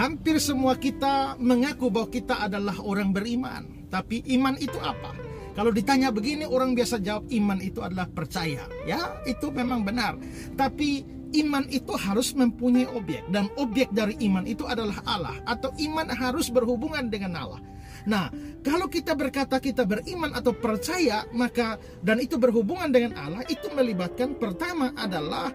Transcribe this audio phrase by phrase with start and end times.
[0.00, 3.84] hampir semua kita mengaku bahwa kita adalah orang beriman.
[3.92, 5.12] Tapi iman itu apa?
[5.52, 8.64] Kalau ditanya begini orang biasa jawab iman itu adalah percaya.
[8.88, 10.16] Ya, itu memang benar.
[10.56, 11.04] Tapi
[11.44, 16.48] iman itu harus mempunyai objek dan objek dari iman itu adalah Allah atau iman harus
[16.48, 17.60] berhubungan dengan Allah.
[18.08, 18.32] Nah,
[18.64, 24.40] kalau kita berkata kita beriman atau percaya, maka dan itu berhubungan dengan Allah, itu melibatkan
[24.40, 25.52] pertama adalah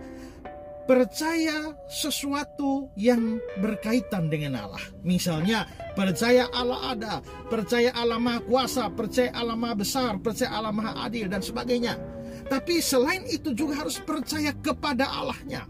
[0.86, 4.82] percaya sesuatu yang berkaitan dengan Allah.
[5.02, 5.66] Misalnya,
[5.98, 7.14] percaya Allah ada,
[7.50, 11.98] percaya Allah Maha Kuasa, percaya Allah Maha Besar, percaya Allah Maha Adil, dan sebagainya.
[12.46, 15.66] Tapi selain itu juga harus percaya kepada Allahnya.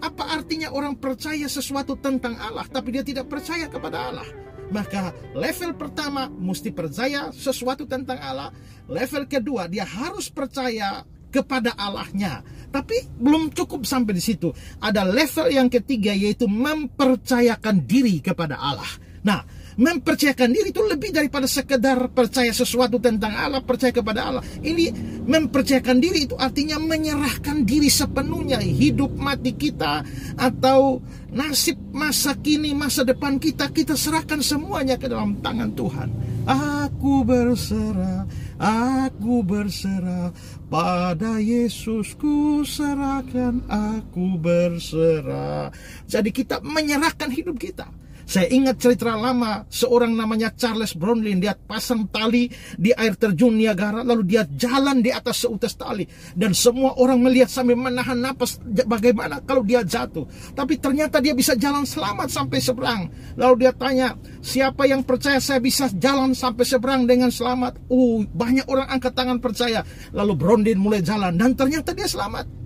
[0.00, 4.28] Apa artinya orang percaya sesuatu tentang Allah, tapi dia tidak percaya kepada Allah?
[4.72, 8.48] Maka level pertama mesti percaya sesuatu tentang Allah.
[8.88, 12.40] Level kedua dia harus percaya kepada Allahnya.
[12.74, 14.50] Tapi belum cukup sampai di situ.
[14.82, 18.90] Ada level yang ketiga yaitu mempercayakan diri kepada Allah.
[19.22, 19.46] Nah,
[19.78, 24.42] mempercayakan diri itu lebih daripada sekedar percaya sesuatu tentang Allah, percaya kepada Allah.
[24.58, 24.90] Ini
[25.22, 30.02] mempercayakan diri itu artinya menyerahkan diri sepenuhnya hidup mati kita
[30.34, 30.98] atau
[31.30, 36.33] nasib masa kini, masa depan kita, kita serahkan semuanya ke dalam tangan Tuhan.
[36.44, 38.28] Aku berserah,
[38.60, 40.28] aku berserah
[40.68, 45.72] pada Yesus ku serahkan, aku berserah.
[46.04, 47.88] Jadi kita menyerahkan hidup kita
[48.24, 54.02] saya ingat cerita lama seorang namanya Charles Brownlee dia pasang tali di air terjun Niagara
[54.02, 58.58] lalu dia jalan di atas seutas tali dan semua orang melihat sambil menahan napas
[58.88, 60.24] bagaimana kalau dia jatuh.
[60.56, 63.02] Tapi ternyata dia bisa jalan selamat sampai seberang.
[63.36, 68.66] Lalu dia tanya, "Siapa yang percaya saya bisa jalan sampai seberang dengan selamat?" Uh, banyak
[68.66, 69.84] orang angkat tangan percaya.
[70.10, 72.63] Lalu Brownlee mulai jalan dan ternyata dia selamat.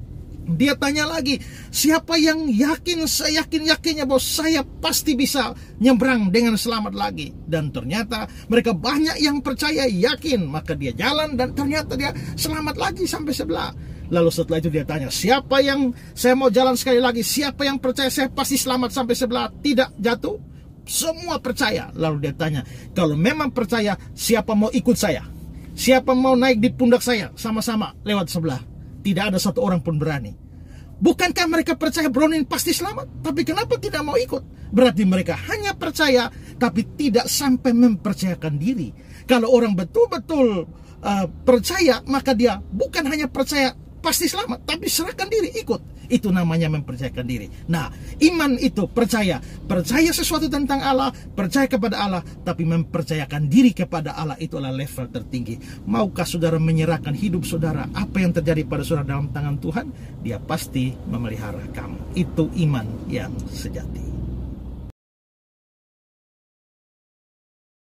[0.48, 1.36] Dia tanya lagi,
[1.68, 7.36] siapa yang yakin, saya yakin-yakinnya bahwa saya pasti bisa nyebrang dengan selamat lagi.
[7.44, 10.48] Dan ternyata mereka banyak yang percaya, yakin.
[10.48, 13.70] Maka dia jalan dan ternyata dia selamat lagi sampai sebelah.
[14.08, 18.08] Lalu setelah itu dia tanya, siapa yang saya mau jalan sekali lagi, siapa yang percaya
[18.08, 20.40] saya pasti selamat sampai sebelah, tidak jatuh?
[20.88, 21.92] Semua percaya.
[21.92, 22.64] Lalu dia tanya,
[22.96, 25.28] kalau memang percaya, siapa mau ikut saya?
[25.76, 28.77] Siapa mau naik di pundak saya sama-sama lewat sebelah?
[29.02, 30.48] Tidak ada satu orang pun berani.
[30.98, 33.22] Bukankah mereka percaya Browning pasti selamat?
[33.22, 34.70] Tapi kenapa tidak mau ikut?
[34.74, 36.26] Berarti mereka hanya percaya,
[36.58, 38.90] tapi tidak sampai mempercayakan diri.
[39.22, 40.66] Kalau orang betul-betul
[40.98, 46.08] uh, percaya, maka dia bukan hanya percaya pasti selamat, tapi serahkan diri, ikut.
[46.08, 47.52] Itu namanya mempercayakan diri.
[47.68, 49.44] Nah, iman itu percaya.
[49.68, 55.60] Percaya sesuatu tentang Allah, percaya kepada Allah, tapi mempercayakan diri kepada Allah itulah level tertinggi.
[55.84, 57.84] Maukah saudara menyerahkan hidup saudara?
[57.92, 59.86] Apa yang terjadi pada saudara dalam tangan Tuhan?
[60.24, 62.16] Dia pasti memelihara kamu.
[62.16, 64.07] Itu iman yang sejati.